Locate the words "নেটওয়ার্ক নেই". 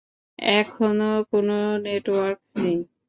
1.85-2.79